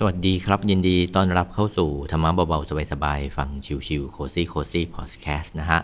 [0.00, 3.48] สวัสดีครับ ยินดีต้อนรับเข้าสู่ธรรมะเบาๆ สบายๆ ฟัง
[3.86, 5.80] ชิวๆโคซี่โคซี่พอดแคสต์นะฮะ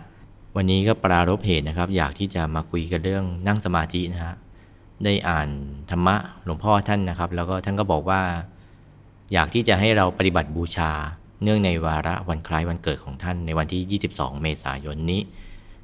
[0.57, 4.35] วันนี้ก็ปรารบเหตุนะครับ อยากที่จะมาคุยกันเรื่องนั่งสมาธินะฮะ
[5.05, 5.49] ได้อ่าน
[5.91, 8.21] ธรรมะหลวงพ่อท่านนะครับ แล้วก็ท่านก็บอกว่า
[9.33, 10.91] อยากที่จะให้เราปฏิบัติบูชา
[11.43, 15.21] เนื่องในวาระวันคล้ายวันเกิดของท่านในวันที่ 22 เมษายนนี้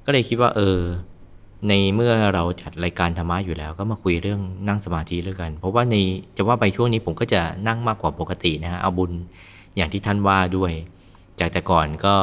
[0.05, 0.79] ก็เลยคิดว่าเออ
[1.69, 5.95] ในเมื่อเราจัดรายการธรรมะอยู่แล้วก็มาคุยเรื่องนั่งสมาธิด้วยกัน เพราะว่าใน
[6.37, 9.13] จะว่าไปช่วงนี้ผมก็จะนั่งมากกว่าปกตินะฮะเอาบุญ
[9.77, 10.73] อย่างที่ท่านว่าด้วย
[11.41, 12.15] จากแต่ก่อนก็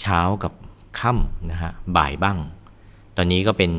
[0.00, 0.52] เช้ากับ
[0.98, 2.38] ค่ำนะฮะบ่ายบ้าง
[3.16, 3.72] ตอนนี้ก็เป็น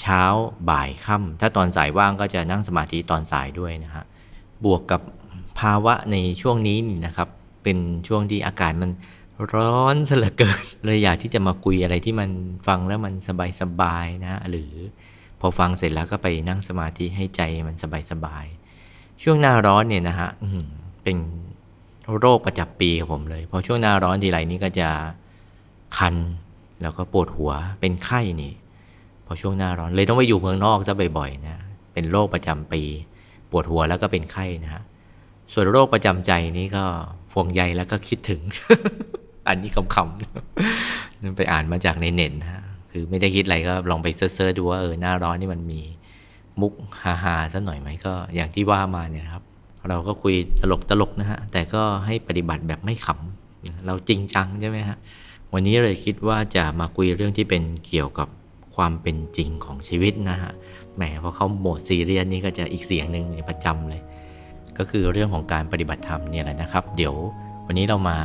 [0.00, 0.22] เช้า
[0.70, 4.04] บ่ายค่ำถ้าตอนสายว่างก็จะนั่งสมาธิตอนสายด้วยนะฮะ
[4.64, 5.00] บวกกับ
[5.60, 7.28] ภาวะในช่วงนี้นี่นะครับ
[7.62, 7.78] เป็น
[8.08, 8.90] ช่วงที่อากาศมัน
[9.54, 12.30] ร้อนซะเหลือเกินเลยอยากที่จะมาคุยอะไรที่มัน
[12.66, 13.14] ฟังแล้วมัน
[13.60, 14.72] สบายๆนะ หรือ
[15.40, 17.76] พอฟังเสร็จแล้วก็ไปนั่งสมาธิให้ใจมัน
[18.12, 20.30] สบายๆช่วงหน้าร้อนเนี่ยนะฮะ
[21.02, 21.16] เป็น
[22.18, 24.88] โรคประจำปีของผมเลยพอช่วงหน้าร้อนทีไรนี่ก็จะ
[25.96, 26.14] คัน
[26.82, 28.52] แล้วก็ปวดหัวเป็นไข้นี่
[29.26, 31.56] พอช่วงหน้าร้อนเลยต้องไปอยู่เมืองนอกซะบ่อยๆนะ
[31.92, 32.82] เป็นโรคประจำปี
[33.50, 34.82] ปวดหัวแล้วก็เป็นไข้นะฮะ
[35.52, 36.84] ส่วนโรคประจำใจนี้ก็
[37.32, 38.40] ห่วงใยแล้วก็คิดถึง
[39.48, 45.80] อันนี้คำๆนั่นไปอ่านมาจากในเน็ตนะฮะคือไม่ได้คิดอะไรก็ลองไปเซิร์ชดูว่าเออหน้าร้อนนี่มันมี
[46.60, 49.44] มุกฮาๆสักหน่อยไหมก็อย่างที่ว่ามาเนี่ยครับ
[49.88, 54.98] เราก็คุยตลกตลกนะฮะ แต่ก็ให้ปฏิบัติแบบไม่ขำเราจริงจังใช่ไหมฮะ
[55.52, 58.28] วันนี้เลยคิดว่าจะมาคุยเรื่องที่เป็นเกี่ยวกับ
[58.76, 60.52] ความเป็นจริงของชีวิตนะฮะ
[60.96, 64.02] แหมพอเขาโหมดซีเรียสนี่ก็จะอีกเสียงหนึ่งประจำเลย
[64.78, 67.14] ก็คือเรื่องของการปฏิบัติธรรมเนี่ยแหละนะครับ เดี๋ยว
[67.66, 68.18] วันนี้เรามา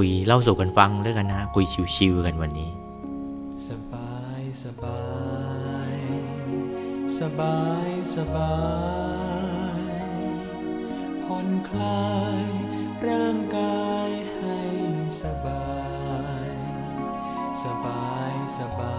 [0.00, 2.70] คุยเล่าสู่กันฟังด้วกันนะ คุยชิวๆกันวันนี้
[3.68, 5.02] สบายสบา
[5.92, 5.96] ย
[7.18, 8.54] สบายสบา
[9.78, 9.82] ย
[11.22, 12.10] ผ่อนคลา
[12.40, 12.42] ย
[13.08, 14.58] ร่างกายให้
[15.22, 15.68] สบา
[16.46, 16.48] ย
[17.64, 18.98] สบายสบา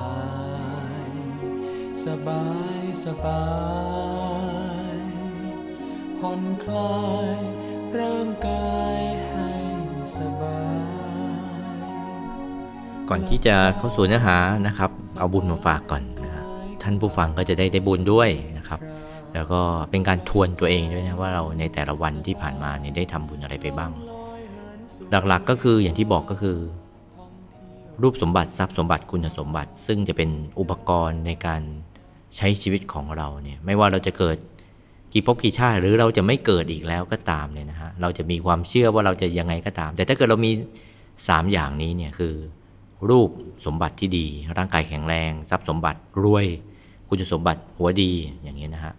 [0.92, 1.02] ย
[2.06, 2.46] สบา
[2.80, 3.46] ยสบา
[4.94, 4.98] ย
[6.18, 7.04] ผ่อนคลา
[7.36, 7.38] ย
[8.00, 9.52] ร่างกายให้
[10.18, 10.79] สบาย
[13.10, 14.38] ก่อนที่จะเข้าสู่เนื้อหา
[14.68, 16.32] นะครับ เอาบุญมาฝากก่อนนะ
[16.84, 18.80] ท่านผู้ฟังก็จะได้ได้บุญด้วยนะครับ
[19.34, 23.92] แล้วก็เป็นการทวนตัวเองด้วยนะว่าเราในแต่ละวันที่ผ่านมาเนี่ยได้ทำบุญอะไรไปบ้าง
[25.28, 26.58] หลักๆก็คืออย่างที่บอกก็คือ
[28.02, 31.62] รูปสมบัติทรัพย์สมบัติคุณสมบัติ ซึ่งจะเป็นอุปกรณ์ในการ
[32.38, 34.38] ใช้ชีวิตของเราเนี่ยไม่ว่าเราจะเกิด
[35.14, 40.52] กี่ภพกี่ชาติหรือเราจะไม่เกิดอีกแล้วก็ตามเนี่ยนะฮะเราจะมีความเชื่อว่าเราจะยังไงก็ตาม แต่ถ้าเกิดเรามี
[41.28, 42.34] สามอย่างนี้เนี่ยคือ
[43.10, 43.30] รูป
[43.66, 44.26] สมบัติที่ดี
[44.58, 46.46] ร่างกายแข็งแรง ทรัพย์สมบัติรวย
[47.08, 48.12] คุณสมบัติหัวดี
[48.44, 48.94] อย่างนี้ยนะฮะ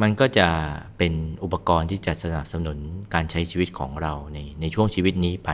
[0.00, 0.48] มันก็จะ
[0.98, 1.12] เป็น
[1.42, 2.78] อุปกรณ์ที่จะสนับสนุน
[3.14, 5.50] การใช้ชีวิตของเราในในช่วงชีวิตนี้ไป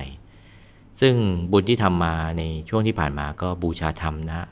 [1.01, 1.15] ซึ่ง
[1.53, 4.49] บุญที่ทำมาในช่วงที่ผ่านมาก็บูชาธรรมนะ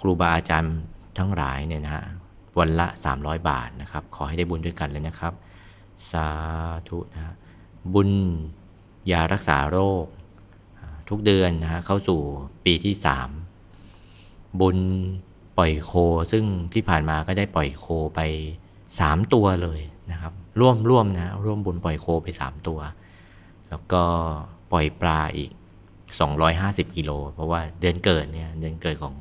[0.00, 0.76] ครูบาอาจารย์
[1.18, 2.04] ทั้งหลายเนี่ยนะฮะ
[2.58, 2.86] วันละ
[3.18, 5.32] 300 บาทนะครับ ขอให้ได้บุญด้วยกันเลยนะครับ
[6.10, 6.28] สา
[6.88, 7.34] ธุนะฮะ
[7.94, 8.10] บุญ
[9.10, 10.04] ยารักษาโรค
[11.08, 12.20] ทุกเดือนนะฮะเข้าสู่
[12.64, 12.94] ปีที่
[13.78, 14.78] 3 บุญ
[15.58, 15.92] ปล่อยโค
[16.32, 18.20] ซึ่งที่ผ่านมาก็ได้ปล่อยโคไป
[18.76, 19.80] 3 ตัวเลย
[20.10, 22.78] นะครับ ร่วมร่วมนะร่วมบุญปล่อยโคไป 3 ตัว
[23.68, 24.02] แล้วก็
[24.72, 25.50] ปล่อยปลาอีก
[26.24, 29.14] 250กิโลเพราะว่าเดือนเกิดเนี่ยเดือนเกิดของ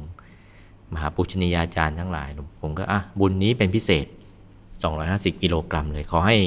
[0.94, 2.30] มหาปุชนียาจารย์ทั้งหลาย
[2.62, 4.08] ผมก็อะบุญนี้เป็นพิเศษ
[4.74, 6.38] 250 กิโลกรัมเลย ขอให้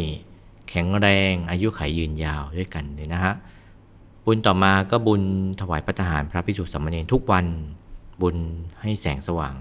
[0.68, 3.34] แข็งแรงอายุขัยยืนยาวด้วยกันเลยนะฮะ
[4.30, 5.22] บุญต่อมาก็บุญ
[5.60, 7.46] ถวายพระทหารพระพิสุทธิสามเณรทุกวัน
[8.22, 8.36] บุญ
[8.80, 9.54] ให้แสงสว่าง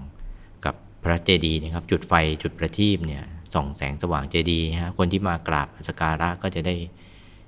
[0.64, 0.74] กับ
[1.04, 2.12] พระเจดีย์นะครับ จุดไฟ
[2.42, 3.24] จุดประทีปเนี่ย
[3.54, 6.74] ส่องแสงสว่างเจดีย์ฮะคนที่มากราบสักการะก็จะได้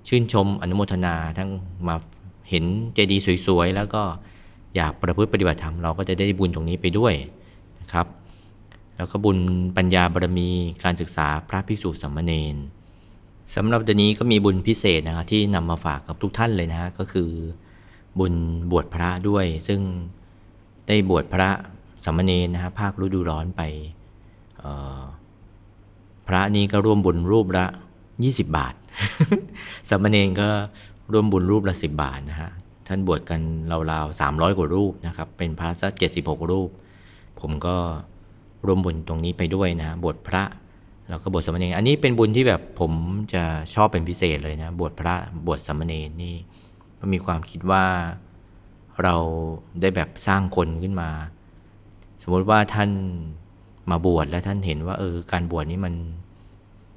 [0.09, 1.51] ชื่นชมอนุโมทนาทั้ง
[1.87, 1.97] มา
[2.51, 2.65] เห็น
[2.95, 4.03] เจดีย์สวยๆ แล้วก็
[4.77, 7.15] อยากประพฤติปฏิบัติธรรมเราก็จะได้บุญตรงนี้ไปด้วย
[7.81, 8.07] นะครับ
[8.97, 9.39] แล้วก็บุญ
[9.77, 10.49] ปัญญาบารมี
[10.85, 12.57] การศึกษาพระภิกษุสามเณร
[13.55, 17.31] สำหรับเดือนนี้ก็มีบุญพิเศษนะครับที่นำมาฝากกับทุกท่านเลยนะก็คือ
[18.19, 18.35] บุญ
[18.71, 19.81] บวชพระด้วย ซึ่ง
[20.89, 21.51] ได้บวชพระ
[22.05, 23.63] สมณรนะฮะภาคฤดูร้อนไป
[26.29, 27.67] พระนี้ก็ร่วมบุญรูปละ
[28.11, 28.75] 20 บาท
[29.91, 30.49] สมณรก็
[31.13, 32.51] ร่วมบุญรูปละ 10 บาทนะฮะ
[32.89, 33.41] ท่านบวชกัน
[33.91, 35.93] ราวๆ300 กว่ารูปนะครับเป็นพระสัก
[36.23, 36.71] 76 รูป
[37.41, 37.77] ผมก็
[38.67, 40.43] ร่วมบุญตรงนี้ไปด้วยนะบวชพระ
[41.11, 42.93] แล้วก็บวชสมเณรอันนี้เป็นบุญที่แบบผม
[43.35, 43.43] จะ
[43.75, 45.17] ชอบเป็นพิเศษเลยนะ บวชพระ
[45.47, 46.35] บวชสมเณรนี่
[46.99, 47.85] มันมีความคิดว่า
[49.03, 49.17] เรา
[49.81, 51.11] ได้แบบสร้างคนขึ้นมา
[52.23, 52.91] สมมติว่าท่าน
[53.91, 55.95] มาบวชแล้วท่านเห็นว่าเออการบวชนี้มัน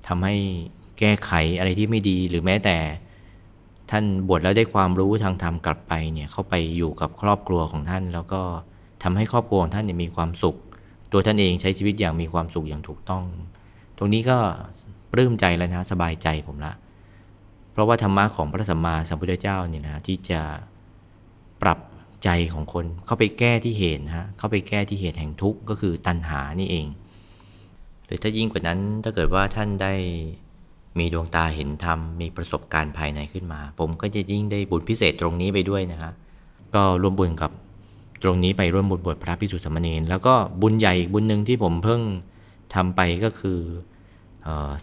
[0.07, 0.36] ทำให้
[1.00, 2.77] แก้ไขอะไรที่ไม่ดีหรือแม้แต่
[3.92, 8.42] ท่านบวชแล้วได้ความรู้ทางธรรมกลับไปเนี่ยเข้าไปอยู่กับครอบครัวของท่าน แล้วก็
[9.04, 10.56] ทำให้ครอบครัวของท่านมีความสุข
[11.12, 13.24] ตัวท่านเองใช้ชีวิตอย่างมีความสุขอย่างถูกต้อง
[14.04, 14.38] รงนี้ก็
[15.12, 16.74] ปลื้มใจแล้วนะสบายใจผมละ
[17.72, 20.42] เพราะว่าธรรมะของพระสัมมาสัมพุทธเจ้าเนี่ยนะที่จะ
[21.62, 21.80] ปรับ
[22.24, 26.88] ใจของคนเข้าไปแก้ที่เหตุนะฮะเข้าไปแก้ที่เหตุแห่งทุกข์ก็คือตัณหานี่เอง
[28.06, 29.94] หรือถ้ายิ่งกว่านั้นถ้าเกิดว่าท่านได้
[31.00, 36.12] มีดวงตาเห็นธรรมมีประสบการณ์ภายในขึ้นมา ผมก็จะยิ่งได้บุญพิเศษตรงนี้ไปด้วยนะฮะ
[36.76, 37.52] ก็ร่วมบุญกับ
[38.24, 42.02] ตรงนี้ไปร่วมบุญบวชพระพิสุทธิสมณรแล้วก็บุญใหญ่อีกบุญหนึ่งที่ผมเพิ่ง
[42.76, 43.60] ทำไปก็คือ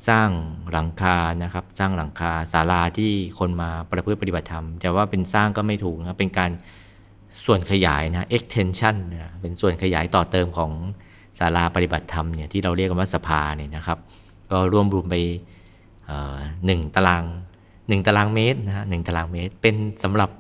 [0.09, 0.29] สร้าง
[0.73, 6.51] หลังคานะครับ สร้างหลังคาศาลาที่คนมาประพฤติปฏิบัติธรรม แต่ว่าเป็นสร้างก็ไม่ถูกนะเป็นการ
[7.45, 10.73] ส่วนขยายนะ extension นะเป็นส่วนขยายต่อเติมของ
[11.39, 13.99] ศาลาปฏิบัติธรรมเนี่ยที่เราเรียกกันว่าสภาเนี่ยนะครับ
[14.51, 15.15] ก็รวมรวมไป
[16.67, 17.25] หนึ่งตาราง
[17.89, 20.31] หนึ่งตารางเมตรนะฮะหนึ่งตารางเมตร เป็นสำหรับ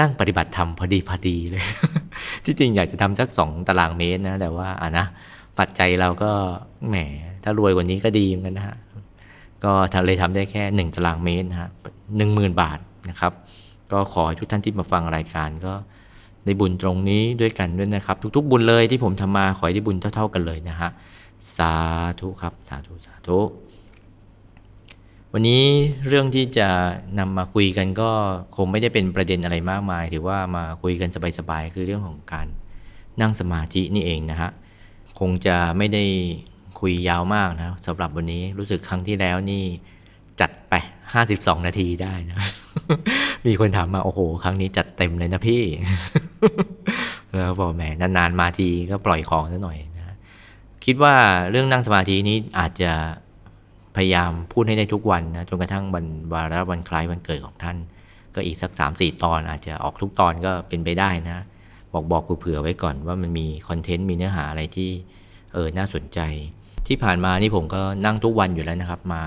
[0.00, 1.64] นั่งปฏิบัติธรรมพอดีพอดีเลย
[2.44, 5.06] ที่จริงอยากจะทำสักสองตารางเมตรนะ แต่ว่าอะนะ
[5.58, 6.30] ปัจจัยเราก็
[6.88, 6.96] แหม
[7.44, 8.76] ถ้ารวยกว่านี้ก็ดีเหมือนกันนะฮะ
[9.64, 11.70] ก็ทำเลยทำได้แค่หนึ่งตารางเมตรนะฮะ
[12.16, 12.78] หนึ่งหมื่นบาท
[13.10, 13.32] นะครับ
[13.92, 15.74] ก็ขอให้ทุกท่านที่มาฟังรายการก็
[16.44, 20.90] ได้บุญตรงนี้ด้วยกันด้วยนะครับ ทุก ๆ บุญเลยที่ผมทำมาขอให้ได้บุญเท่า ๆกันเลยนะฮะ
[21.56, 21.72] สา
[22.20, 23.40] ธุครับสาธุสาธุ
[25.32, 25.64] วันนี้
[26.08, 26.68] เรื่องที่จะ
[27.18, 28.10] นำมาคุยกันก็
[28.56, 31.08] คงไม่ได้เป็นประเด็นอะไรมากมาย ถือว่ามาคุยกัน
[31.38, 32.46] สบายๆคือเรื่องของการ
[33.20, 34.50] นั่งสมาธินี่เองนะฮะ
[35.28, 36.04] งจะไม่ได้
[36.80, 39.64] คุยยาวมากนะสำหรับวันนี้รู้สึกครั้งที่แล้วนี่
[40.40, 40.74] จัดไป
[41.20, 42.38] 52 นาทีได้นะ
[43.46, 45.62] มีคนถามมา โอ้โห ครั้งนี้จัดเต็มเลยนะพี่
[47.30, 50.16] แล้วบอกแหมนานๆมาทีก็ปล่อยของซะหน่อยนะ
[50.84, 51.14] คิดว่า
[51.50, 52.92] เรื่องนั่งสมาธินี้อาจจะ
[53.96, 57.76] พยายามพูดให้ได้ทุกวันนะจนกระทั่งวันวาระวันคล้ายวันเกิดของท่าน
[58.34, 61.44] ก็อีกสัก 3 4 ตอนอาจจะออกทุกตอนก็เป็นไปได้นะ
[61.92, 64.90] บอกบอกเผื่อไว้ก่อนว่ามันมีคอนเทนต์มีเนื้อหาอะไรที่
[65.52, 66.20] เออน่าสนใจ
[66.86, 69.22] ที่ผ่านมานี่ผมก็นั่งทุกวันอยู่แล้วนะครับมา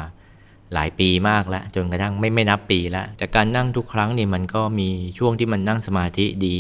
[0.74, 6.60] หลายปีมากแล้วจนกระทั่งไม่ไม่นับปีแล้วจากการนั่งทุกครั้งนี่มันก็มีช่วงที่มันนั่งสมาธิดี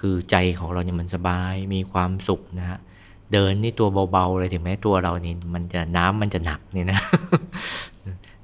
[0.00, 2.78] คือใจของเราเนี่ยมันสบายมีความสุขนะฮะ
[3.32, 7.00] เดินนี่ตัวเบาๆเลยถึงแม้ตัวเรานี่มันจะน้ำมันจะหนักเนี่ยนะ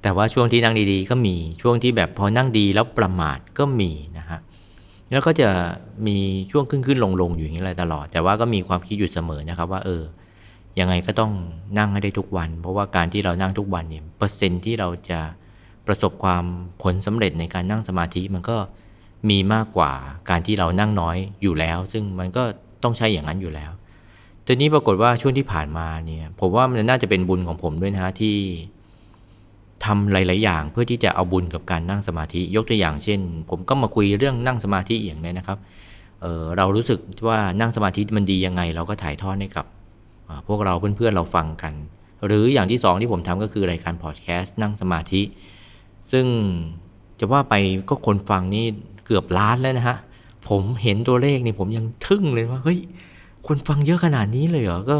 [0.02, 3.90] แต่ว่าช่วงที่นั่งดีๆ ก็มีช่วงที่แบบพอนั่งดีแล้วประมาทก็มี
[5.10, 5.48] แล้วก็จะ
[6.06, 6.16] มี
[6.50, 10.02] ช่วงขึ้นๆลงๆอยู่อย่างนี้แหละตลอด แต่ว่าก็มีความคิดอยู่เสมอนะครับว่าเออ
[10.80, 11.32] ยังไงก็ต้อง
[11.78, 15.20] นั่งให้ได้ทุกวัน เพราะว่าการที่เรานั่งทุกวันเนี่ยเปอร์เซ็นต์ที่เราจะ
[15.86, 16.44] ประสบความ
[16.82, 18.56] ผลสำเร็จในการนั่งสมาธิมันก็
[19.30, 19.92] มีมากกว่า
[20.30, 22.42] การที่เรานั่งน้อยอยู่แล้ว ซึ่งมันก็
[22.82, 23.70] ต้องใช้อย่างนั้นอยู่แล้ว
[24.46, 28.36] ทีนี้ปรากฏว่าช่วงที่ผ่านมาเนี่ยผมว่ามันน่าจะเป็นบุญของผมด้วยนะฮะที่
[29.84, 35.58] ทำหลาย ๆ อย่างเพื่อที่จะเอาบุญกับการนั่งสมาธิ ยกตัวอย่างเช่น ผมก็มาคุยเรื่องนั่งสมาธิอย่างนี้นะครับ
[36.20, 36.98] เเรารู้สึก
[37.28, 39.66] ว่านั่งสมาธิมันดียังไง เราก็ถ่ายทอดให้กับ
[40.48, 41.72] พวกเราเพื่อน ๆ เราฟังกัน
[42.26, 45.22] หรืออย่างที่สองที่ผมทำก็คือรายการพอดแคสต์นั่งสมาธิ
[46.12, 46.26] ซึ่ง
[47.20, 47.54] จะว่าไป
[47.88, 48.64] ก็คนฟังนี่
[49.06, 49.96] เกือบล้านแล้วนะฮะ
[50.48, 52.78] ผมเห็นตัวเลขนี่ผมยังทึ่งเลยว่าเฮ้ย
[53.46, 54.96] คนฟังเยอะขนาดนี้เลยเหรอก็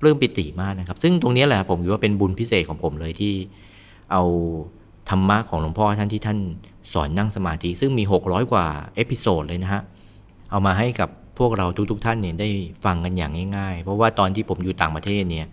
[0.00, 3.34] ปลื้มปิติมากนะครับ ซึ่งตรงนี้แหละผมคิดว่าเป็นบุญพิเศษของผมเลยที่
[4.12, 4.22] เอา
[5.10, 6.38] ธรรมะของหลวงพ่อท่านที่ท่าน
[6.92, 9.82] สอนนั่งสมาธิ ซึ่งมี 600 กว่า episode เลยนะฮะ
[10.50, 12.48] เอามาให้กับพวกเราทุกๆทท่านเนี่ยได้
[12.84, 15.46] ฟังกันอย่างง่าย ๆ เพราะว่าตอนที่ผมอยู่ต่างประเทศเนี่ย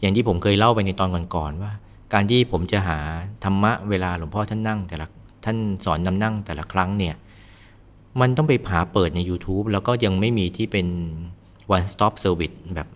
[0.00, 1.72] อย่างที่ผมเคยเล่าไปในตอนก่อนๆว่า
[2.12, 2.98] การที่ผมจะหา
[3.44, 5.06] ธรรมะเวลาหลวงพ่อท่านนั่ง แต่ละ
[5.44, 7.14] ท่านสอนนำนั่งแต่ละครั้งเนี่ย
[8.20, 10.86] มันต้องไปหาเปิดใน YouTube แล้วก็ยังไม่มีที่เป็น
[11.76, 12.88] one stop service แบบ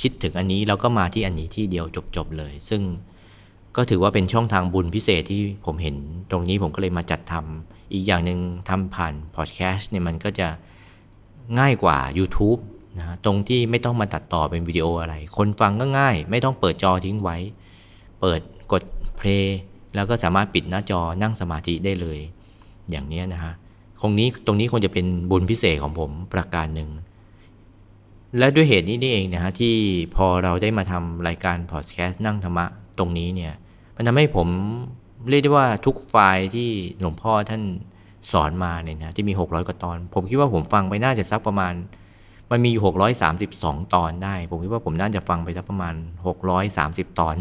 [0.00, 1.84] คิดถึงอันนี้แล้วก็มาที่อันนี้ที่เดียว
[2.16, 2.82] จบๆเลย ซึ่ง
[3.76, 5.96] ก็ถือว่าเป็นช่องทางบุญพิเศษที่ผมเห็น
[6.30, 10.48] ตรงนี้ผมก็เลยมาจัดทำอีกอย่างหนึ่งทำผ่านพอดแคสต์เนี่ยมันก็จะ
[11.58, 12.60] ง่ายกว่า YouTube
[12.98, 17.36] นะตรงที่ไม่ต้องมาตัดต่อเป็นวิดีโออะไร คนฟังก็ง่าย ไม่ต้องเปิดจอทิ้งไว้
[18.20, 18.40] เปิด
[18.72, 18.82] กด
[19.16, 19.58] เพลย์
[19.94, 22.18] แล้วก็สามารถปิดหน้าจอนั่งสมาธิได้เลย
[22.90, 23.52] อย่างนี้นะฮะ
[24.00, 26.90] คงนี้ตรงนี้คงจะเป็นบุญพิเศษของผมประการหนึ่ง
[28.38, 29.74] และด้วยเหตุนี้นี่เองนะฮะที่
[30.16, 32.66] พอเราได้มาทำรายการพอดแคสต์นั่งธรรมะ
[33.00, 33.54] ตรงนี้เนี่ย
[33.96, 34.48] มันทำให้ผม
[35.28, 37.62] เรียกได้ว่าทุกไฟล์ที่หลวงพ่อท่าน
[38.32, 41.72] สอนมาเนี่ยนะที่มี 600 กว่าตอน ผมคิดว่าผมฟังไปน่าจะสักประมาณ
[42.50, 42.82] มันมีอยู่
[43.38, 45.94] 632 ตอนได้ ผมคิดว่าผมน่าจะฟังไปสักประมาณ
[46.56, 47.34] 630 ตอน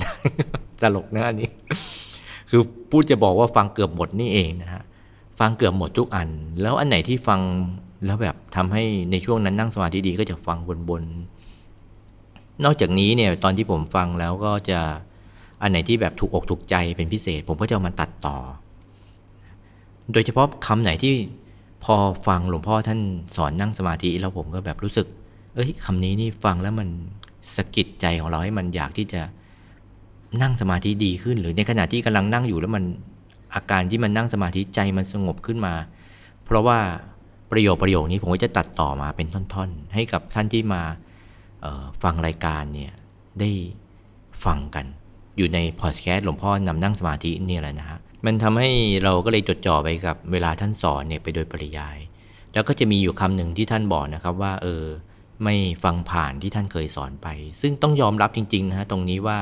[0.81, 1.49] ตลกนะอันนี้
[2.49, 4.83] คือพูดจะบอกว่าฟังเกือบหมดนี่เองนะฮะ
[5.39, 6.29] ฟังเกือบหมดทุกอัน
[6.61, 7.39] แล้วอันไหนที่ฟัง
[8.05, 10.57] แล้วแบบทำให้ในช่วงนั้นนั่งสมาธิดีก็จะฟัง
[10.89, 14.79] บนๆนอกจากนี้เนี่ยตอนที่ผมฟังแล้วก็จะ
[15.61, 18.37] อันไหนที่แบบถูกอกถูกใจเป็นพิเศษ ผมก็จะเอามาตัดต่อ
[20.13, 21.13] โดยเฉพาะคำไหนที่
[21.83, 21.95] พอ
[22.27, 22.99] ฟังหลวงพ่อท่าน
[23.35, 25.07] สอนนั่งสมาธิแล้วผมก็แบบรู้สึก
[25.55, 26.87] เอ้ยคำนี้นี่ฟังแล้วมัน
[27.55, 29.21] สะกิดใจของเราให้มันอยากที่จะ
[30.41, 32.83] นั่งสมาธิดีขึ้น หรือในขณะที่กำลังนั่งอยู่แล้วมัน
[33.55, 35.73] อาการที่มันนั่งสมาธิใจมันสงบขึ้นมา
[36.45, 36.79] เพราะว่า
[37.51, 40.81] ประโยคประโยคนี้ผมก็จะตัดต่อมาเป็นท่อนๆ ให้กับท่านที่มา
[41.65, 42.93] ออฟังรายการเนี่ย
[43.39, 43.49] ได้
[44.45, 44.85] ฟังกัน
[45.39, 48.69] อยู่ในพอดแคสต์หลวงพ่อนำนั่งสมาธินี่แหละนะฮะมันทำให้
[49.03, 51.97] เราก็เลยจดจ่อไปกับเวลาท่านสอนเนี่ยไปโดยปริยาย
[52.53, 54.83] แล้วก็จะมีอยู่คำหนึ่งที่ท่านบอกนะครับว่า เออ
[55.43, 57.27] ไม่ฟังผ่านที่ท่านเคยสอนไป
[57.61, 59.39] ซึ่งต้องยอมรับจริงๆนะฮะตรงนี้ว่า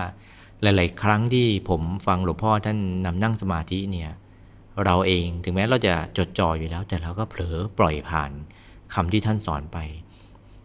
[0.61, 4.11] หลาย ๆ ครั้งที่ผมฟังหลวงพ่อท่านนำนั่งสมาธิเนี่ย
[4.85, 8.31] เราเองถึงแม้เราจะจดจ่ออยู่แล้ว แต่เราก็เผลอปล่อยผ่าน
[8.93, 9.77] คำที่ท่านสอนไป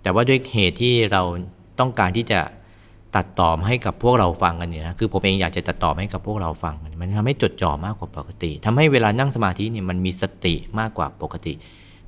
[0.03, 1.23] แต่ว่าด้วยเหตุที่เรา
[1.81, 2.41] ต้องการที่จะ
[3.17, 11.53] ตัดต่อให้กับพวกเราฟังกันเนี่ยนะคือผมเองอยากจะตัดต่อให้กับพวกเราฟังกันมันทำให้จดจ่อมากกว่าปกติทำให้เวลานั่งสมาธิเนี่ยมันมีสติมากกว่าปกติ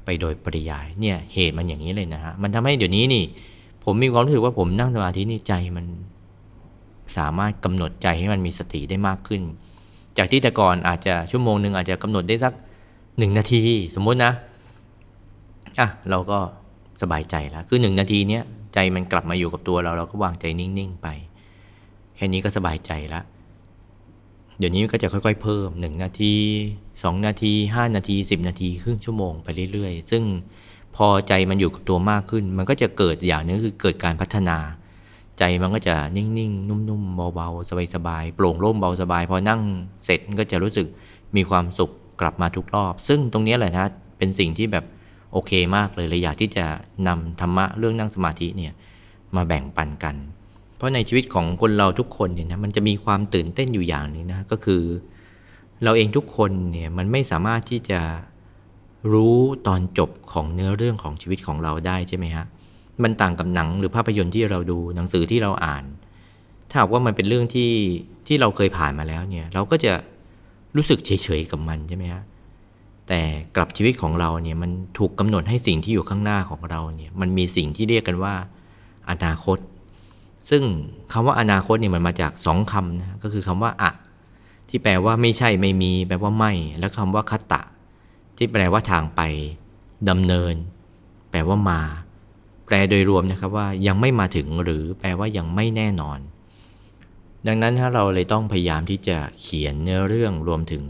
[0.04, 3.24] ไปโดยปริยายเนี่ยเหตุมันอย่างนี้เลยนะฮะมันทำให้เดี๋ยวนี้นี่
[3.84, 5.86] ผมมีความรู้สึกว่าผมนั่งสมาธินี่ใจมัน
[7.16, 9.42] สามารถกำหนดใจให้มันมีสติได้มากขึ้น
[10.18, 12.52] จากที่แต่ก่อนอาจจะชั่วโมงหนึ่งอาจจะกำหนดได้สัก
[13.18, 13.62] หนึ่งนาที
[13.94, 14.32] สมมุตินะ
[15.80, 16.38] อะเราก็
[17.02, 18.44] สบายใจแล้วคือหนึ่งนาทีเนี้ย
[18.74, 21.08] ใจมันกลับมาอยู่กับตัวเราเราก็วางใจนิ่งๆไป
[22.16, 23.24] แค่นี้ก็สบายใจแล้ว
[24.58, 26.34] เดี๋ยวนี้ก็จะค่อยๆเพิ่ม 1 นาที
[26.80, 30.22] 2 นาที 5 นาที 10 นาที ครึ่งชั่วโมงไปเรื่อยๆ ซึ่ง
[30.96, 34.58] พอใจมันอยู่กับตัวมากขึ้น มันก็จะเกิดอย่างนึงคือเกิดการพัฒนา
[35.38, 39.60] ใจมันก็จะนิ่งๆ นุ่มๆ เบาๆ สบายๆ โปร่งโล่งเบาสบาย พอนั่ง
[40.04, 40.86] เสร็จก็จะรู้สึก
[41.36, 41.90] มีความสุข
[42.20, 43.86] กลับมาทุกรอบ ซึ่งตรงนี้แหละนะ
[44.18, 44.84] เป็นสิ่งที่แบบ
[45.34, 46.66] โอเคมากเลยเลยอยากที่จะ
[47.08, 48.72] นำธรรมะเรื่องนั่งสมาธิเนี่ย
[49.36, 50.14] มาแบ่งปันกัน
[50.76, 54.82] เพราะในชีวิตของคนเราทุกคนเนี่ยนะมันจะมีความตื่นเต้นอยู่อย่างนึงนะก็คือ
[55.84, 58.00] เราเองทุกคนเนี่ยมันไม่สามารถที่จะ
[59.12, 59.36] รู้
[59.66, 62.44] ตอนจบของเนื้อเรื่องของชีวิตของเราได้ใช่ไหมฮะ
[63.02, 65.84] มันต่างกับหนังหรือภาพยนตร์ที่เราดูหนังสือที่เราอ่าน
[66.70, 67.72] ถ้าหากว่ามันเป็นเรื่องที่
[68.26, 69.92] ที่เราเคยผ่านมาแล้วเนี่ยเราก็จะ
[70.76, 72.22] รู้สึกเฉยๆกับมันใช่ไหมฮะ
[73.08, 73.20] แต่
[73.56, 78.34] กลับชีวิตของเราเนี่ยมันถูกกำหนดให้สิ่งที่อยู่ข้างหน้าของเราเนี่ยมันมีสิ่งที่เรียกกันว่า
[79.10, 79.58] อนาคต
[80.50, 80.62] ซึ่ง
[81.12, 83.90] คำว่าอนาคตเนี่ยมันมาจากสองคำนะก็คือคำว่าอะ
[84.68, 87.62] ที่แปลว่าไม่ใช่ไม่มี แปลว่าไม่ แล้วคำว่าคัตตะ
[88.36, 89.20] ที่แปลว่าทางไป
[90.08, 90.54] ดำเนิน
[91.30, 91.80] แปลว่ามา
[92.66, 96.18] แปลโดยรวมนะครับว่ายังไม่มาถึงหรือแปลว่ายังไม่แน่นอน
[97.46, 100.82] ดังนั้นถ้าเราเลยต้องพยายามที่จะเขียนเนื้อเรื่องรวมถึง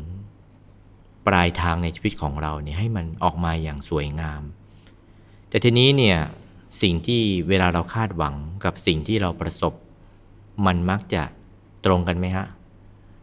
[1.27, 4.43] ปลายทางในชีวิตของเราเนี่ยให้มันออกมาอย่างสวยงาม
[5.49, 6.19] แต่ทีนี้เนี่ย
[6.83, 9.73] สิ่งที่เวลาเราคาดหวังกับสิ่งที่เราประสบ
[10.67, 11.23] มันมักจะ
[11.85, 12.47] ตรงกันไหมฮะ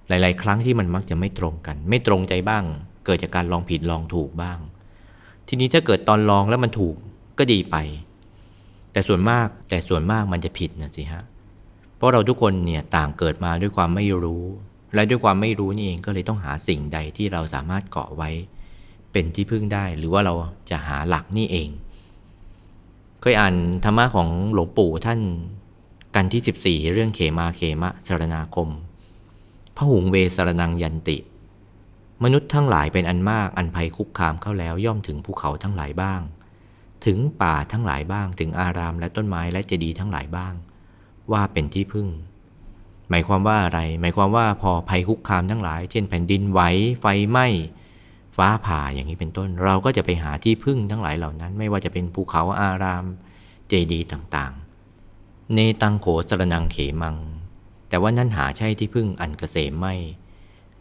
[0.07, 2.63] หลาย ๆ ครั้งที่มันมักจะไม่ตรงกัน ไม่ตรงใจบ้าง
[3.05, 4.59] เกิดจากการลองผิดลองถูกบ้าง
[5.47, 6.95] ทีนี้ถ้าเกิดตอนลองแล้วมันถูก
[7.37, 7.75] ก็ดีไป
[8.91, 11.23] แต่ส่วนมากแต่ส่วนมากมันจะผิดนะสิฮะ
[11.95, 14.43] เพราะเราทุกคนเนี่ยต่างเกิดมาด้วยความไม่รู้
[14.93, 18.29] และด้วยความไม่รู้นี่เองก็เลยต้องหาสิ่งใดที่เราสามารถเกาะไว้
[19.11, 20.33] เป็นที่พึ่งได้ หรือว่าเรา
[20.69, 21.69] จะหาหลักนี่เอง
[23.21, 25.19] เคยอ่านธรรมะของหลวงปู่ท่าน
[26.15, 28.69] กันที่ 14 เรื่องเขมาเขมะสรณาคม
[29.75, 31.17] พระหุงเวสรนังยันติ
[32.23, 36.21] มนุษย์ทั้งหลายเป็นอันมากอันภัยคุกคามเข้าแล้วย่อมถึงภูเขาทั้งหลายบ้าง
[37.05, 40.53] ถึงป่าทั้งหลายบ้าง ถึงอารามและต้นไม้และเจดีย์ทั้งหลายบ้าง
[41.31, 42.07] ว่าเป็นที่พึ่ง
[43.11, 46.61] หมายความว่าอะไร หมายความว่าพอภัยคุกคามทั้งหลาย เช่นแผ่นดินไหว
[47.01, 47.47] ไฟไหม้
[48.37, 53.05] ฟ้าผ่าอย่างนี้เป็นต้น เราก็จะไปหาที่พึ่งทั้งหลายเหล่านั้น ไม่ว่าจะเป็นภูเขาอาราม
[53.67, 57.15] เจดีย์ต่างๆ เนตังโขสรนังเขมัง
[57.89, 59.93] แต่ว่านั่นหาใช่ที่พึ่งอันเกษมไม่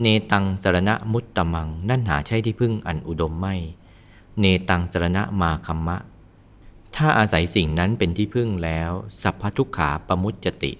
[0.00, 3.56] เนตังสรณะมุตตมัง นั่นหาใช่ที่พึ่งอันอุดมไม่
[4.40, 5.98] เนตังสรณะมาคัมมะ
[6.96, 8.90] ถ้าอาศัยสิ่งนั้นเป็นที่พึ่งแล้ว
[9.22, 10.72] สัพพทุกขาปมุจจติ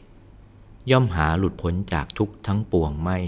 [0.90, 3.18] ย่อมหาหลุดพ้นจากทุกทั้งปวงไม่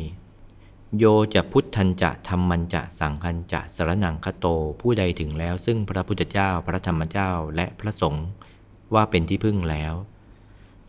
[0.99, 1.05] โย
[1.35, 4.47] จะพุทธันจะธรรมันจะสังคันจะสรนังคโต
[4.81, 8.27] ผู้ใดถึงแล้ว ซึ่งพระพุทธเจ้าพระธรรมเจ้าและพระสงฆ์
[8.95, 9.95] ว่าเป็นที่พึ่งแล้ว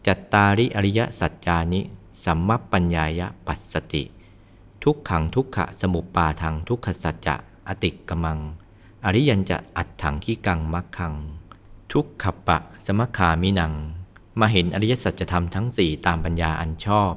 [0.07, 1.81] จัตตาริอริยสัจจานิ
[2.25, 4.03] สัมมัปปัญญายะปัสสติ
[4.83, 7.35] ทุกขังทุกขะสมุปปาทังทุกขสัจจะ
[7.67, 8.39] อติกกมัง
[9.05, 11.13] อริยันจะอัดถังขี้กังมักขัง
[11.93, 13.73] ทุกขปะสมคามินัง
[14.39, 17.13] มาเห็นอริยสัจธรรมทั้งสี่ตามปัญญาอันชอบ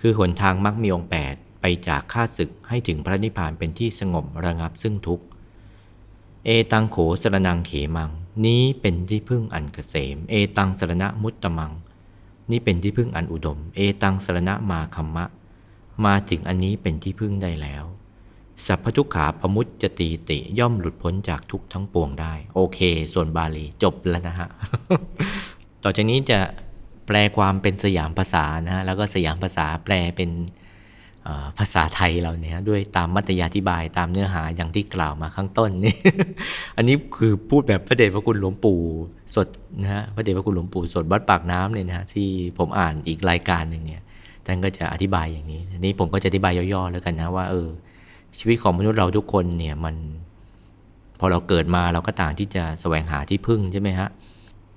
[0.00, 5.24] คือหนทางมักมีองค์แปดไปจากข้าศึกให้ถึงพระนิพพานเป็นที่สงบระงับซึ่งทุกข์
[6.44, 8.10] เอตังโขสรนังเขมัง
[8.46, 11.72] นี้เป็นที่พึ่งอันเกษม เอตังสรณะมุตตมัง
[12.50, 15.26] นี่เป็นที่พึ่งอันอุดม เอตังสรณะมาคัมมะ
[16.04, 17.84] มาถึงอันนี้เป็นที่พึ่งได้แล้ว
[18.66, 22.78] สัพพทุกขาปมุตจตีติย่อมหลุดพ้นจากทุกทั้งปวงได้ โอเค
[23.12, 24.48] ส่วนบาลีจบแล้วนะฮะ
[25.88, 26.40] ต่อจากนี้จะ
[27.06, 30.30] แปลความเป็นสยามภาษานะฮะแล้วก็สยามภาษาแปลเป็น
[31.58, 35.96] ภาษาไทยเราเนี่ยด้วยตามมัตยาธิบายตามเนื้อหาอย่างที่กล่าวมาข้างต้นนี่
[36.76, 38.80] อันนี้คือพูดแบบพระเดชพระคุณหลวงปู่
[39.34, 39.48] สด
[39.82, 42.28] นะฮะพระเดชพระคุณหลวงปู่สดวัดปากน้ำเลยนะฮะที่
[42.58, 44.02] ผมอ่านอีกรายการหนึ่งเนี่ย
[44.46, 47.68] ท่านก็จะอธิบายอย่างนี้อันนี้ผมก็จะอธิบายย่อๆแล้วกันนะว่าเออ
[48.38, 49.96] ชีวิตของมนุษย์เราทุกคนเนี่ยมัน
[51.20, 54.08] พอเราเกิดมาเราก็ต่างที่จะแสวงหาที่พึ่งใช่ไหมฮะ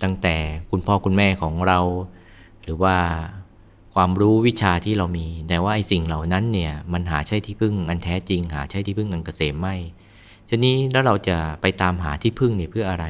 [0.03, 0.35] ตั้งแต่
[0.71, 1.79] คุณพ่อคุณแม่ของเรา
[2.61, 2.95] หรือว่า
[3.95, 9.75] ความรู้วิชาที่เรามี แต่ว่าไอ้สิ่งเหล่านั้นเนี่ยมันหาใช่ที่พึ่งอันแท้จริง หาใช่ที่พึ่งอันเกษมไม่
[10.49, 13.05] ทีนี้แล้วเราจะไปตามหาที่พึ่งเนี่ยเพื่ออะไร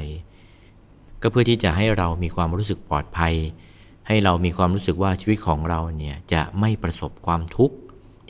[1.22, 3.36] ก็เพื่อที่จะให้เรามีความรู้สึกปลอดภัย
[4.08, 7.76] ให้เรามีความรู้สึกว่าชีวิตของเราเนี่ยจะไม่ประสบความทุกข์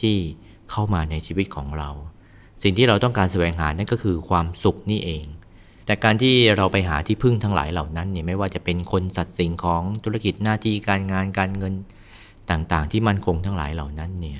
[0.02, 0.16] ที่
[0.72, 1.90] เข้ามาในชีวิตของเรา
[2.64, 5.26] สิ่งที่เราต้องการแสวงหานั่นก็คือความสุขนี่เอง
[5.90, 11.74] แต่การที่เราไปหาที่พึ่งทั้งหลายเหล่านั้นเนี่ยไม่ว่าจะเป็นคนสัตว์สิ่งของธุรกิจหน้าที่การงานการเงิน
[12.50, 14.40] ต่างๆ ที่มั่นคงทั้งหลายเหล่านั้นเนี่ย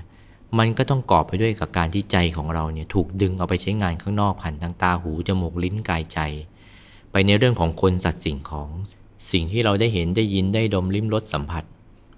[0.58, 6.20] มันก็ต้องกอบไปด้วยกับการที่ใจของเราเนี่ยถูกดึงเอาไปใช้งานข้างนอกผ่านทางตาหูจมูกลิ้นกายใจ
[7.12, 8.70] ไปในเรื่องของคนสัตว์สิ่งของ
[9.32, 11.64] สิ่งที่เราได้เห็นได้ยินได้ดมลิ้มรสสัมผัส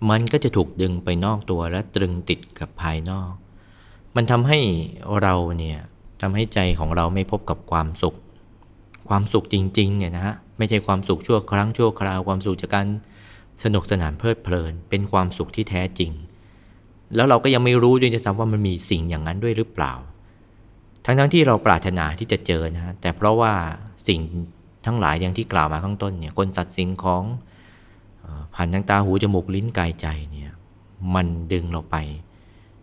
[0.09, 3.31] มันก็จะถูกดึงไปนอกตัวและตรึงติดกับภายนอก
[4.15, 4.59] มันทำให้
[5.21, 5.79] เราเนี่ย
[6.21, 8.17] ทำให้ใจของเราไม่พบกับความสุข
[9.11, 12.87] ความสุขจริงๆเนี่ยนะฮะไม่ใช่ความสุขชั่วครั้งชั่วคราวความสุขจากการ
[13.63, 16.11] สนุกสนานเพลิดเพลิน เป็นความสุขที่แท้จริง
[17.15, 19.93] แล้วเราก็ยังไม่รู้ด้วยจะซ้ำว่ามันมีสิ่งอย่างนั้นด้วยหรือเปล่า
[21.05, 23.53] ทั้งๆที่เราปรารถนาที่จะเจอนะฮะแต่เพราะว่า
[24.07, 24.19] สิ่ง
[24.85, 27.23] ทั้งหลายอย่างที่กล่าวมาข้างต้นเนี่ยคนสัตว์สิ่งของ
[28.55, 30.51] ผ่านทางตาหูจมูกลิ้นกายใจเนี่ย
[31.15, 31.95] มันดึงเราไป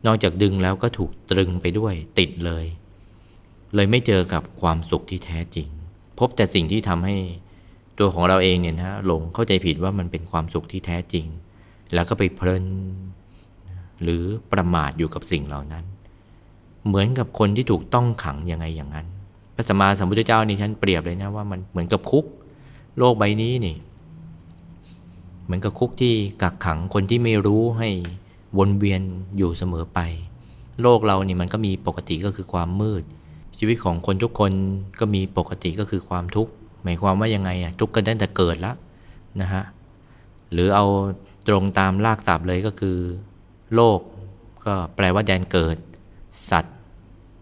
[0.07, 2.65] นอกจากดึงแล้วก็ถูกตรึงไปด้วยติดเลย
[3.75, 5.69] เลยไม่เจอกับความสุขที่แท้จริง
[6.19, 7.17] พบแต่สิ่งที่ทำให้
[7.99, 11.27] ตัวของเราเองเนี่ยนะหลงเข้าใจผิดว่ามันเป็นความสุขที่แท้จริง
[11.95, 12.65] แล้วก็ไปเพลิน
[14.03, 15.85] หรือประมาทอยู่กับสิ่งเหล่านั้น
[16.87, 19.07] เหมือนกับคนที่ถูกต้องขังยังไงอย่างนั้น
[19.55, 22.25] พระสัมมาสัมพุทธเจ้านี่ท่านเปรียบเลยนะว่ามันเหมือนกับคุก
[22.99, 23.77] โลกใบนี้นี่
[25.45, 27.89] เหมือนกับคุกที่กักขังคนที่ไม่รู้ให้
[28.59, 29.03] วนเวียน
[29.37, 29.99] อยู่เสมอไป
[30.83, 33.03] โลกเรานี่มันก็มีปกติก็คือความมืด
[33.59, 34.53] ชีวิตของคนทุกคน
[35.01, 38.77] ก็มีปกติก็คือความทุกข์หมายความว่ายังไงอะทุกข์กันตั้งแต่เกิดแล้ว
[39.41, 39.65] นะฮะ
[40.53, 40.87] หรือเอา
[41.49, 42.97] ตรงตามรากศัพท์เลยก็คือ
[43.75, 44.01] โลก
[44.65, 45.77] ก็แปลว่าแดนเกิด
[46.51, 46.75] สัตว์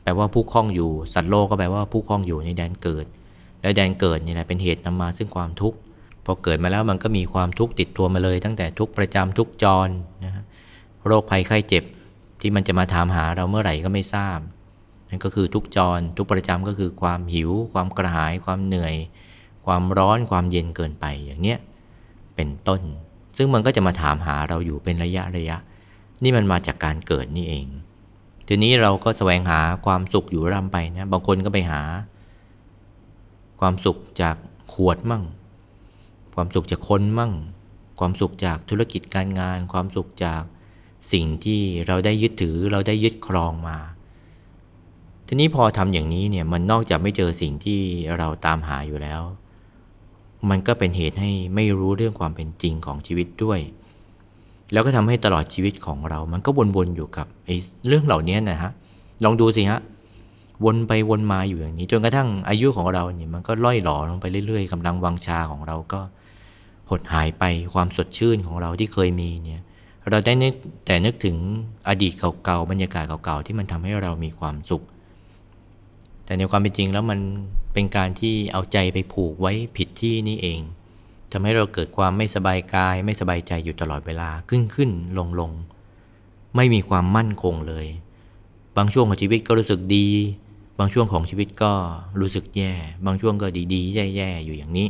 [0.03, 3.07] แปลว่าผู้คล้องอยู่ สัตว์โลกก็แปลว่าผู้คล้องอยู่ในแดนเกิด
[3.61, 5.79] แล้วแดนเกิดนี่แหละเป็นเหตุนำมาซึ่งความทุกข์
[6.25, 9.89] พอเกิดมาแล้วมันก็มีความทุกข์ติดตัวมาเลย ตั้งแต่ทุกประจำทุกจร
[10.25, 10.45] นะฮะ
[11.07, 11.85] โรคภัยไข้เจ็บ
[12.41, 14.39] ที่มันจะมาถามหาเราเมื่อไหร่ก็ไม่ทราบ
[15.09, 18.95] นั่นก็คือทุกจรทุกประจำก็คือความหิว ความกระหาย ความเหนื่อย
[19.67, 21.59] ความร้อนความเย็นเกินไปอย่างเนี้ย
[22.35, 22.81] เป็นต้น
[23.37, 25.57] ซึ่งมันก็จะมาถามหาเราอยู่เป็นระยะระยะ
[26.23, 27.67] นี่มันมาจากการเกิดนี่เอง
[28.47, 31.83] ทีนี้เราก็แสวงหาความสุขอยู่ร่ำไปนะบางคนก็ไปหา
[33.61, 34.37] ความสุขจาก
[34.73, 35.25] ขวดมั่ง
[36.35, 37.33] ความสุขจากคนมั่ง
[37.99, 40.43] ความสุขจากธุรกิจการงาน ความสุขจาก
[41.13, 43.79] สิ่งที่เราได้ยึดถือเราได้ยึดครองมา
[45.27, 47.81] ทีนี้พอทำอย่างนี้เนี่ยมันนอกจากไม่เจอสิ่งที่
[48.19, 49.23] เราตามหาอยู่แล้ว
[50.51, 53.61] มันก็เป็นเหตุให้ไม่รู้เรื่องความเป็นจริงของชีวิตด้วย
[54.73, 57.57] แล้วก็ทำให้ตลอดชีวิตของเรา มันก็วนๆอยู่กับไอ้
[57.89, 58.71] เรื่องเหล่านี้นะฮะ
[59.25, 59.81] ลองดูสิฮะ
[60.65, 66.01] วนไปวนมาอยู่อย่างนี้จนกระทั่งอายุของเราเนี่ยมันก็ล่อยหลอลงไปเรื่อยๆกำลังวังชาของเราก็
[66.91, 69.63] หดหายไปความสดชื่นของเราที่เคยมีเนี่ย
[70.11, 70.33] เราได้
[70.87, 71.37] แต่นึกถึง
[71.89, 72.13] อดีต
[72.45, 74.85] เก่าๆบรรยากาศเก่าๆที่มันทำให้เรามีความสุข
[76.27, 77.21] แต่ในความเป็นจริงแล้วมัน
[77.73, 80.61] เป็นการที่เอาใจไปผูกไว้ผิดที่นี่เอง
[81.33, 85.53] ทำให้เราเกิดความไม่สบายกาย ไม่สบายใจอยู่ตลอดเวลาขึ้นขึ้นลงลง
[86.57, 87.87] ไม่มีความมั่นคงเลย
[88.77, 90.09] บางช่วงของชีวิตก็รู้สึกดี
[90.79, 91.73] บางช่วงของชีวิตก็
[92.21, 92.73] รู้สึกแย่
[93.07, 94.89] บางช่วงก็ดีๆ แย่ๆอยู่อย่างนี้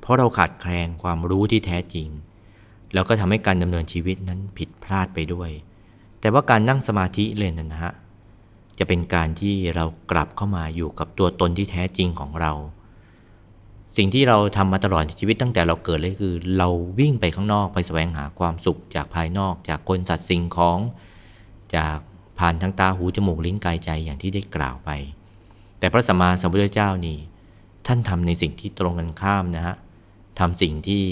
[0.00, 2.08] เพราะเราขาดแคลนความรู้ที่แท้จริง
[2.94, 5.50] แล้วก็ทำให้การดำเนินชีวิตนั้นผิดพลาดไปด้วย
[6.20, 7.92] แต่ว่าการนั่งสมาธิเลยนะนะฮะ
[8.78, 12.52] จะเป็นการที่เรากลับเข้ามาอยู่กับตัวตนที่แท้จริงของเรา
[13.96, 20.78] สิ่งที่เราทำมาตลอดชีวิตตั้งแต่เราเกิดเลยคือ เราวิ่งไปข้างนอกไปแสวงหาความสุขจากภายนอก จากคนสัตว์สิ่งของ
[21.76, 21.98] จาก
[22.38, 24.90] ผ่านทางตาหูจมูกลิ้นกายใจอย่างที่ได้กล่าวไป
[25.78, 27.18] แต่พระสัมมาสัมพุทธเจ้านี่
[27.86, 29.76] ท่านทำในสิ่งที่ตรงกันข้ามนะฮะ
[30.38, 31.02] ทำสิ่งที่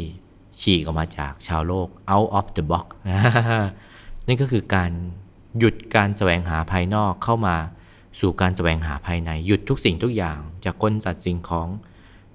[0.61, 2.87] ฉีกออกมาจากชาวโลก out of the box
[4.27, 4.93] นั่นก็คือการ
[5.59, 7.57] หยุดการแสวงหาภายนอกเข้ามา
[8.21, 11.69] สู่การแสวงหาภายใน หยุดทุกสิ่งทุกอย่างจากคนสัตว์สิ่งของ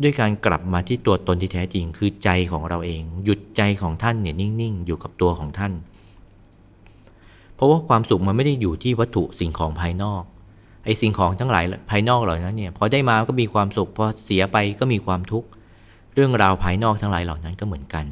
[0.01, 5.73] ด้วยการกลับมาที่ตัวตนที่แท้จริงคือใจของเราเอง หยุดใจของท่านเนี่ยนิ่งๆ อยู่กับตัวของท่าน
[7.55, 10.23] เพราะว่าความสุขมันไม่ได้อยู่ที่วัตถุสิ่งของภายนอก
[10.85, 15.47] ไอ้สิ่งของทั้งหลายภายนอกเหล่านั้นเนี่ยพอได้มาก็มีความสุขพอเสียไปก็มีความทุกข์
[16.13, 18.05] เรื่องราวภายนอกทั้งหลายเหล่านั้นก็เหมือนกัน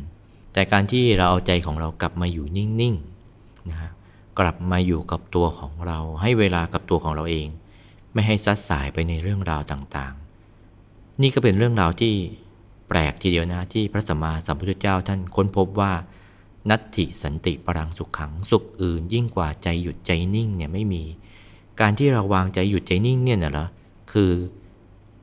[0.54, 3.92] แต่การที่เราเอาใจของเรากลับมาอยู่นิ่งๆนะฮะ
[4.40, 7.48] กลับมาอยู่กับตัวของเราให้เวลากับตัวของเราเอง
[8.14, 12.14] ไม่ให้ซัดสายไปในเรื่องราวต่างๆ นี่ก็เป็นเรื่องราวที่
[12.88, 15.92] แปลกทีเดียวนะที่พระสัมมาสัมพุทธเจ้าท่านค้นพบว่า
[16.70, 21.04] นัตถิสันติปรังสุขขังสุขอื่น ยิ่งกว่าใจหยุดใจนิ่งเนี่ยไม่มี
[21.80, 23.68] การที่เราวางใจหยุดใจนิ่งเนี่ยนะเหรอ
[24.12, 24.32] คือ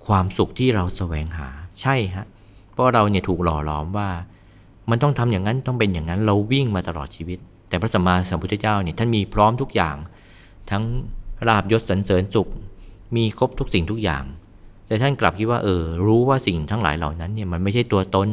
[0.07, 1.48] ความสุขที่เราแสวงหา
[1.81, 2.27] ใช่ฮะ
[2.72, 4.11] เพราะเราเนี่ยถูกหล่อหลอมว่า
[4.90, 9.96] มันต้องทำอย่างนั้นต้องเป็นอย่างนั้นเราวิ่งมาตลอดชีวิต แต่พระสัมมาสัมพุทธเจ้าเนี่ยท่านมีพร้อมทุกอย่าง
[10.70, 10.85] ทั้ง
[11.48, 12.48] ลาบยศสรรเสริญสุข
[13.16, 14.24] มีครบทุกสิ่งทุกอย่าง
[14.87, 18.29] แต่ท่านกลับคิดว่าเออรู้ว่าสิ่งทั้งหลายเหล่านั้นเนี่ยมันไม่ใช่ตัวตน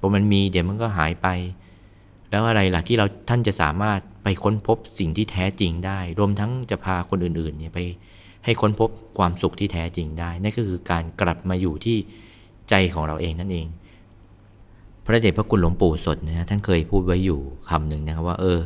[0.00, 1.28] พอมันมีเดี๋ยวมันก็หายไป
[2.30, 7.78] แล้วอะไรล่ะที่เราท่านจะสามารถไปค้นพบสิ่งที่แท้จริงได้ รวมทั้งจะพาคนอื่นๆเนี่ยไป
[8.44, 11.96] ให้ค้นพบความสุขที่แท้จริงได้ นั่นก็คือการกลับมาอยู่ที่
[12.68, 13.66] ใจของเราเองนั่นเอง
[15.04, 18.58] พระเดชพระคุณหลวงปู่สดนะท่านเคยพูดไว้อยู่คำหนึ่งนะครับว่า เออ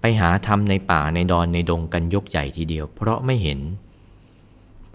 [0.00, 3.60] ไปหาทำในป่าในดอนในดงกันยกใหญ่ทีเดียว เพราะไม่เห็น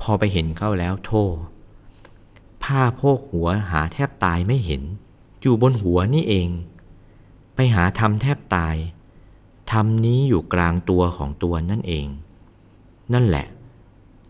[0.02, 1.36] พอไปเห็นเข้าแล้วโทษ
[2.64, 4.82] ผ้าโพกหัวหาแทบตายไม่เห็น
[5.42, 6.50] อยู่บนหัวนี่เอง
[7.56, 8.76] ไปหาทำแทบตาย
[9.72, 12.08] ทำนี้อยู่กลางตัวของตัวนั่นเอง
[13.14, 13.48] นั่นแหละ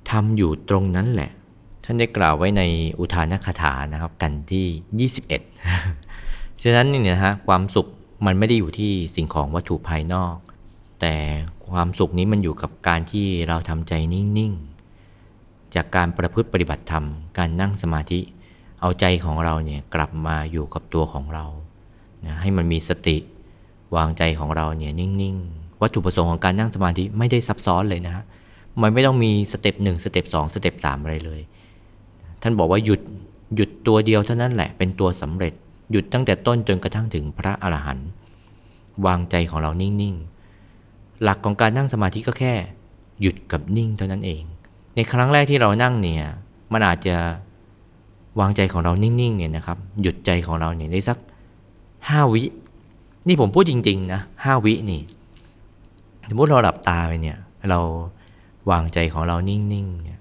[0.10, 1.32] ทำอยู่ตรงนั้นแหละ
[1.90, 2.64] ท่านได้กล่าวไว้ใน
[3.00, 5.10] อุทานคาถานะครับกันที่
[5.90, 7.88] 21 ฉะนั้นเนี่ยนะฮะความสุข
[8.26, 10.36] มันไม่ได้อยู่ที่สิ่งของวัตถุภายนอก
[11.02, 11.16] แต่
[11.70, 17.06] ความสุขนี้มันอยู่กับการที่เราทำใจนิ่งๆ จากการประพฤติปฏิบัติธรรม
[17.38, 18.20] การนั่งสมาธิ
[18.82, 21.46] เอาใจของเราเนี่ยกลับมาอยู่กับตัวของเรา
[22.26, 23.18] นะให้มันมีสติ
[23.96, 28.24] วางใจของเราเนี่ยนิ่งๆ วัตถุประสงค์ของการนั่งสมาธิไม่ได้ซับซ้อนเลยนะฮะ
[28.82, 31.42] มันไม่ต้องมีสเต็ปหนึ่งสเต็ปสองสเต็ปสามอะไรเลย
[32.42, 33.02] ท่านบอกว่าหยุด
[33.56, 35.54] หยุดตัวเดียวเท่านั้นแหละเป็นตัวสำเร็จ
[35.92, 38.08] หยุดตั้งแต่ต้นจนกระทั่งถึงพระอรหันต์
[39.06, 42.54] วางใจของเรานิ่งๆ หลักของการนั่งสมาธิก็แค่
[43.22, 44.44] หยุดกับนิ่งเท่านั้นเอง
[44.96, 46.24] ในครั้งแรกที่เรานั่งเนี่ย
[46.74, 47.16] มันอาจจะ
[48.40, 51.18] วางใจของเรานิ่งๆเนี่ยนะครับหยุดใจของเราเนี่ยได้สัก
[52.10, 52.44] ห้าวิ
[53.28, 55.02] นี่ผมพูดจริง ๆ นะห้าวินี่
[56.30, 57.38] สมมติเราหลับตาไปเนี่ย
[57.70, 57.80] เรา
[58.72, 60.20] วางใจของเรานิ่งๆเนี่ย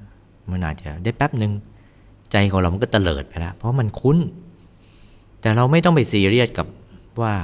[0.50, 1.52] มันอาจจะได้แป๊บหนึ่ง
[2.33, 4.19] ใจของเรามันก็เตลิดไปแล้วเพราะมันคุ้น
[5.41, 6.67] แต่เราไม่ต้องไปซีเรียสกับ
[7.21, 7.35] ว่า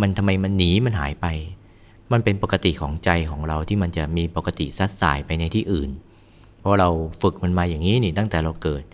[0.00, 1.26] มันทำไมมันหนีมันหายไป
[2.12, 5.90] มันเป็นปกติของใจของเราที่มันจะมีปกติซัดสายไปในที่อื่น
[6.60, 6.88] เพราะเรา
[7.22, 8.84] ฝึกมันมาอย่างนี้นี่ตั้งแต่เราเกิด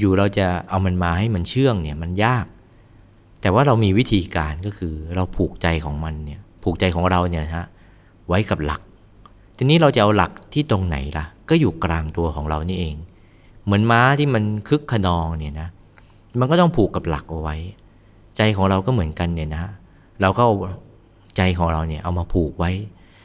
[0.00, 2.46] อยู่ๆเราจะเอามันมาให้มันเชื่องเนี่ยมันยาก
[3.40, 7.66] แต่ว่าเรามีวิธีการก็คือเราผูกใจของมันเนี่ยผูกใจของเราเนี่ยนะฮะ
[8.28, 8.80] ไว้กับหลัก
[9.56, 12.96] ทีนี้เราจะเอาหลักที่ตรงไหนล่ะ ก็อยู่กลางตัวของเรานี่เอง
[13.64, 15.68] เหมือนม้าที่มันคึกขนองเนี่ยนะ
[16.40, 17.56] มันก็ต้องผูกกับหลักเอาไว้
[18.36, 19.62] ใจของเราก็เหมือนกันเนี่ยนะ
[20.20, 20.54] เราก็เอา
[21.36, 22.70] ใจของเราเนี่ยเอามาผูกไว้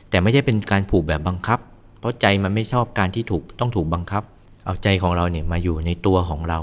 [0.09, 1.59] แต่ไม่ใช่เป็นการผูกแบบบังคับ
[1.99, 4.23] เพราะใจมันไม่ชอบการที่ถูกต้องถูกบังคับ
[4.65, 6.59] เอาใจของเราเนี่ยมาอยู่ในตัวของเรา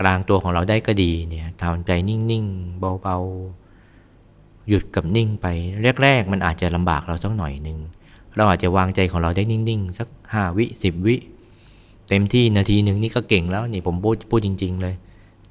[0.00, 5.46] กลางตัวของเราได้ก็ดีเนี่ยทำใจนิ่งๆเบาๆหยุดกับนิ่งไป
[6.02, 7.78] แรกๆมันอาจจะลำบากเราสักหน่อยหนึ่ง
[8.36, 11.16] เราอาจจะวางใจของเราได้นิ่งๆ สักห้าวิสิบวิ
[12.08, 14.94] เต็มที่นาทีหนึ่งนี่ก็เก่งแล้วนี่ผมพูดพูดจริง ๆ เลย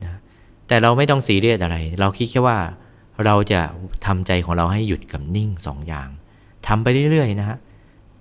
[0.03, 0.19] นะ
[0.67, 2.57] แต่เราไม่ต้องซีเรียสอะไร เราคิดแค่ว่า
[3.25, 3.61] เราจะ
[4.05, 6.09] ทำใจของเราให้หยุดกับนิ่งสองอย่าง
[6.67, 7.57] ทำไปเรื่อยๆนะฮะ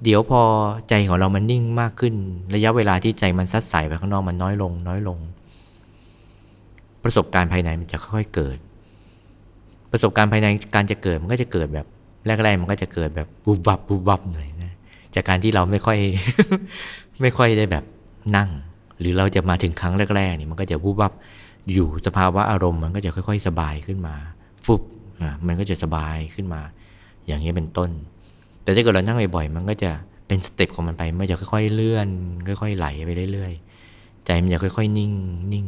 [0.05, 0.43] เดี๋ยวพอ
[0.89, 2.15] ใจของเรามันนิ่งมากขึ้น
[2.55, 5.19] ระยะเวลาที่ใจมันซัดใสไปข้างนอกมันน้อยลง น้อยลง
[7.05, 8.59] ประสบการณ์ภายในมันจะค่อยๆเกิด
[9.93, 11.87] ประสบการณ์ภายในการจะเกิดมันก็จะเกิดแบบ
[12.27, 14.73] แรกๆมันก็จะเกิดแบบบุบบับบุบบับหน่อยนะ
[15.15, 15.99] จากการที่เราไม่ค่อย
[17.21, 17.85] ไม่ค่อยได้แบบ
[18.37, 18.51] นั่ง
[18.99, 21.13] หรือเราจะมาถึงครั้งแรกๆนี่มันก็จะบุบบับ
[21.73, 24.15] อยู่สภาวะอารมณ์มันก็จะค่อย ๆ สบายขึ้นมา
[24.65, 24.83] ฟุบ
[25.23, 26.61] อะมันก็จะสบายขึ้นมา
[27.27, 27.91] อย่างนี้เป็นต้น
[28.63, 29.91] แต่ถ้าเกิดเรานั่งบ่อยๆมันก็จะ
[30.27, 32.09] เป็นสเต็ปของมันไปมันจะค่อย ๆ เลื่อน
[32.47, 35.13] ค่อย ๆ ไหลไปเรื่อยๆใจมันจะค่อย ๆ นิ่ง
[35.53, 35.67] นิ่ง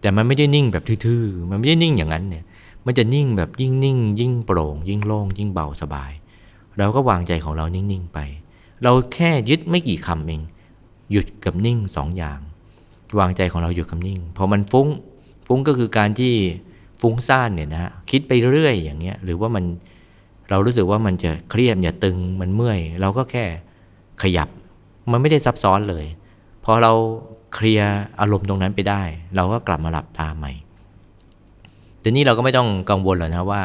[0.00, 2.44] แต่มันไม่ได้นิ่งแบบทื่อๆ มันไม่ได้นิ่งอย่างนั้นเนี่ย
[2.86, 6.12] มันจะนิ่งแบบยิ่งนิ่ง ยิ่งโปร่ง ยิ่งโล่ง ยิ่งเบาสบาย
[6.78, 8.18] เราก็วางใจของเรานิ่ง ๆ ไป
[8.82, 10.42] เราแค่ยึดไม่กี่คำเอง
[11.12, 12.38] หยุดกับนิ่งสองอย่าง
[13.18, 14.88] วางใจของเราหยุดกับนิ่งพอมันฟุ้ง
[15.46, 16.34] ฟุ้งก็คือการที่
[17.00, 19.64] ฟุ้งซ่านเนี่ยนะฮะคิดไปเรื่อยอย่างเงี้ยหรือว่ามัน
[20.50, 23.44] เรารู้สึกว่ามันจะเครียดอย่าตึงมันเมื่อย เราก็แค่
[24.22, 24.48] ขยับ
[25.12, 26.04] มันไม่ได้ซับซ้อนเลย
[26.64, 26.92] พอเรา
[27.54, 29.02] เคลียร์อารมณ์ตรงนั้นไปได้
[29.36, 30.52] เราก็กลับมาหลับตาใหม่
[32.02, 33.62] ทีนี้เราก็ไม่ต้องกังวลหรอกนะว่า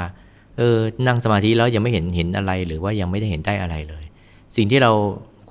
[0.57, 0.77] เออ
[1.07, 4.03] นั่งสมาธิแล้วยังไม่เห็นเห็นอะไรหรือว่ายังไม่ได้เห็นได้อะไรเลย
[4.55, 4.91] สิ่งที่เรา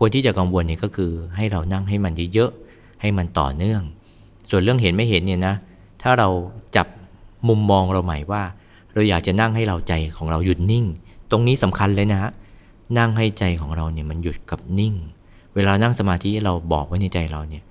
[0.05, 3.83] ควรที่จะกังวลเนี่ยก็คือให้เรานั่งให้มันเยอะๆให้มันต่อเนื่อง
[4.51, 5.55] ส่วนเรื่องเห็นไม่เห็นเนี่ยนะ
[6.03, 6.29] ถ้าเรา
[6.77, 6.87] จับ
[7.49, 8.43] มุมมองเราใหม่ว่า
[8.95, 10.85] เราอยากจะนั่งให้เราใจของเราหยุดนิ่ง
[11.31, 12.31] ตรงนี้สำคัญเลยนะฮะ
[12.99, 14.95] นั่งให้ใจของเราเนี่ยมันหยุดกับนิ่ง
[15.55, 17.65] เวลานั่งสมาธิเราบอกไว้ในใจเราเนี่ย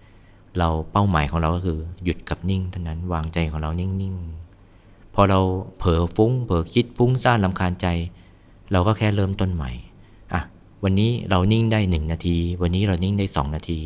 [0.57, 5.39] เราเป้าหมายของเราก็คือหยุดกับนิ่งเท่านั้นวางใจของเรานิ่งๆพอเรา
[5.77, 7.87] เผลอฟุ้งเผลอคิดฟุ้งซ่านลำคาญใจ
[8.71, 9.71] เราก็แค่เริ่มต้นใหม่
[10.83, 13.79] วันนี้เรานิ่งได้หนึ่งนาที วันนี้เรานิ่งได้สองนาที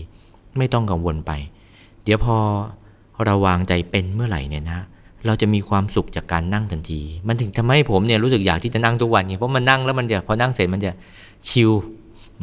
[0.57, 1.31] ไม่ต้องกังวลไป
[2.03, 2.37] เดี๋ยวพอ
[3.25, 4.79] เราวางใจเป็นเมื่อไหร่เนี่ยนะ
[5.25, 10.91] เราจะมีความสุขจากการนั่งทันที มันถึงทำให้ผมเนี่ยรู้สึกอยากที่จะนั่งทุกวันไงเพราะมันนั่งแล้วมันจะพอนั่งเสร็จมันจะ
[11.47, 11.71] ชิล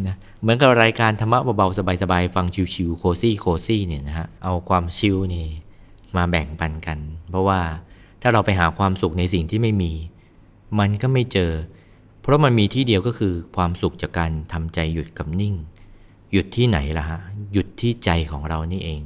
[0.07, 5.47] นะเหมือนกับรายการธรรมะเบาๆสบายๆฟังชิวๆโคซี่โคซี่เนี่ยนะฮะเอาความชิลนี่
[6.17, 6.99] มาแบ่งปันกัน
[7.31, 7.61] เพราะว่า
[8.23, 9.93] ถ้าเราไปหาความสุขในสิ่งที่ไม่มี
[10.79, 11.53] มันก็ไม่เจอ
[12.23, 15.55] เพราะมันมีที่เดียวก็คือความสุขจากการทำใจหยุดกับนิ่ง
[16.33, 17.21] หยุดที่ไหนล่ะฮะ
[17.53, 19.03] หยุดที่ใจของเรานี่เอง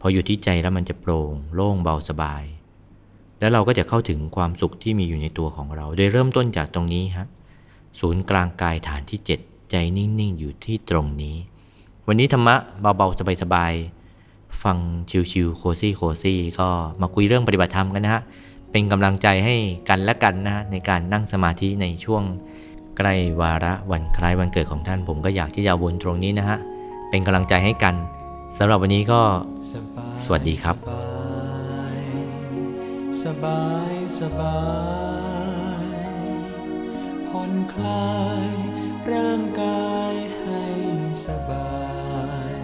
[0.00, 2.44] พอหยุดที่ใจแล้วมันจะโปร่งโล่งเบาสบาย
[3.38, 7.26] แล้วเราก็จะเข้าถึงความสุขที่มีอยู่ในตัวของเรา โดยเริ่มต้นจากตรงนี้ฮะ
[8.00, 11.36] ศูนย์กลางกายฐานที่ 7 ใจนิ่งๆ อยู่ที่ตรงนี้
[12.06, 14.78] วันนี้ธรรมะเบาๆสบายๆฟัง
[15.30, 16.68] ชิวๆโคซี่โคซี่ก็
[17.00, 18.22] มาคุยเรื่องปฏิบัติธรรมกันนะฮะ
[18.76, 19.56] เป็นกำลังใจให้
[19.88, 22.22] กันและกันนะฮะในการนั่งสมาธิในช่วง
[22.96, 26.58] ใกล้วาระวันคล้ายวันเกิดของท่าน ผมก็อยากที่จะวนตรงนี้นะฮะ
[27.10, 27.94] เป็นกำลังใจให้กัน
[28.58, 29.20] สำหรับวันนี้ก็
[30.24, 30.76] สวัสดีครับ
[33.22, 34.58] สบายสบา
[35.82, 36.00] ย
[37.26, 38.46] ผ่อนคลาย
[39.12, 40.62] ร่างกายให้
[41.26, 41.70] สบา
[42.50, 42.54] ย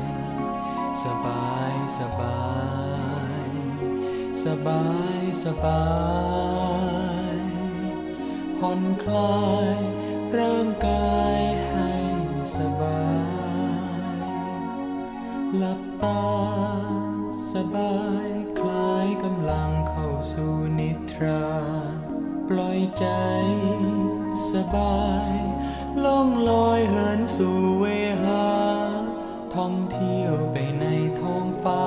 [1.04, 2.40] สบายสบา
[3.36, 3.40] ย
[4.44, 4.82] สบา
[5.20, 5.84] ย สบา
[7.34, 7.36] ย
[8.56, 9.42] ผ่อนคลา
[9.74, 9.76] ย
[10.38, 11.92] ร่างกายให้
[12.56, 13.02] สบา
[14.16, 14.18] ย
[15.56, 16.24] หลับตา
[17.52, 21.46] สบายคลายกำลังเข้าสู่นิทรา
[22.48, 23.06] ปล่อยใจ
[24.52, 25.32] สบาย
[26.04, 27.86] ล่องลอยเหินสู่เว
[28.24, 28.46] หา
[29.54, 30.84] ท่องเที่ยวไปใน
[31.20, 31.86] ท้องฟ้า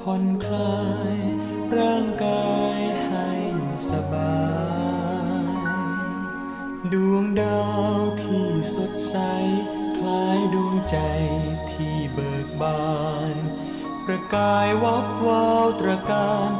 [0.00, 0.82] ผ่อนคลา
[1.12, 1.16] ย
[1.78, 3.30] ร่างกายให้
[3.90, 4.40] สบา
[5.44, 5.60] ย
[6.92, 7.62] ดวงดา
[7.98, 9.16] วที่สดใส
[9.98, 10.98] คล้ายดวงใจ
[11.72, 12.90] ที่เบิกบา
[13.34, 13.36] น
[14.04, 16.50] ประกายวับวาวตระการ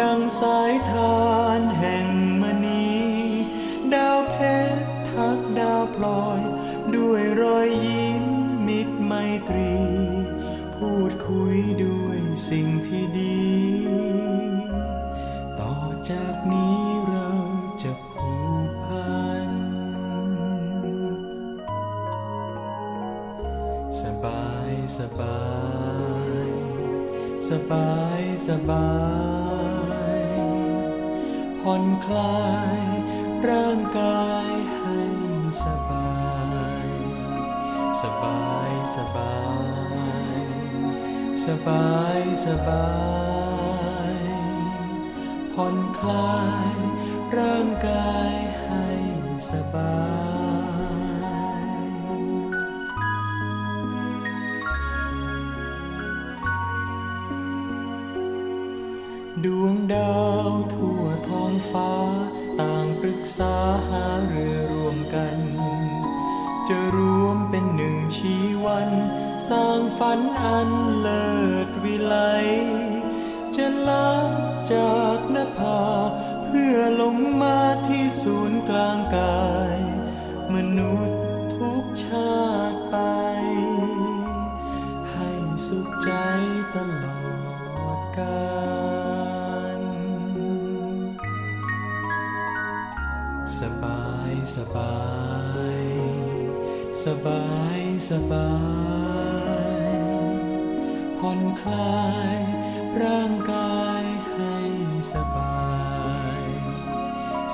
[0.00, 2.08] ดังสายทานแห่ง
[2.42, 2.90] มณี
[3.94, 4.36] ดาวเพ
[4.74, 6.40] ชรทักดาวพลอย
[6.96, 8.24] ด้วยรอยยิ้ม
[8.66, 9.12] มิตรไม
[9.48, 9.74] ตรี
[10.76, 11.89] พูดคุยด้วย
[12.48, 13.40] สิ่งที่ดี
[15.58, 15.74] ต่อ
[16.10, 17.30] จากนี้เรา
[17.82, 18.32] จะผู
[18.68, 19.50] กพัน
[24.02, 25.40] สบายสบา
[26.44, 26.48] ย
[27.50, 28.90] สบายสบา
[30.18, 30.20] ย
[31.60, 32.48] ผ่อนคลา
[32.78, 32.80] ย
[33.48, 34.98] ร่างกายให้
[35.64, 36.12] สบา
[36.84, 36.86] ย
[38.02, 39.59] สบายสบาย
[41.44, 42.90] สบายสบา
[44.12, 44.14] ย
[45.52, 46.40] ผ่อนคลา
[46.72, 46.74] ย
[47.36, 48.88] ร่างกายให้
[49.50, 50.00] สบา
[50.50, 51.30] ย
[59.44, 61.94] ดวงดาวทั่วท้องฟ้า
[62.60, 63.56] ต่างปรึกษา
[63.88, 65.38] หาเรือรวมกัน
[66.68, 68.90] จะรวมเป็นหนึ่งชีวัน
[69.50, 70.70] สร้างฝันอัน
[79.14, 79.78] กาย
[80.54, 81.20] มนุษย์
[81.56, 82.40] ทุกชา
[82.72, 82.96] ติไป
[85.12, 85.30] ให้
[85.66, 86.10] สุขใจ
[86.74, 87.06] ตล
[87.84, 88.60] อดกา
[89.78, 89.80] ล
[93.60, 95.00] สบายสบา
[95.80, 95.84] ย
[97.04, 97.46] สบา
[97.78, 98.52] ยสบา
[99.92, 99.96] ย
[101.18, 102.38] ผ่อนคลาย
[103.02, 104.56] ร่างกายให้
[105.14, 105.54] สบา
[105.88, 105.89] ย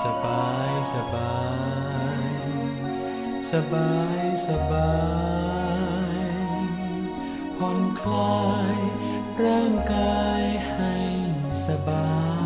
[0.04, 1.37] สบายสบา
[2.20, 2.26] ย
[3.50, 4.92] สบายสบา
[6.14, 6.24] ย
[7.56, 8.76] ผ่อนคลาย
[9.42, 10.94] ร่างกายให้
[11.66, 12.06] สบา
[12.44, 12.45] ย